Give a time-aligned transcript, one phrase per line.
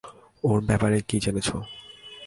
[0.43, 1.49] ওর ব্যাপারে কী জেনেছ?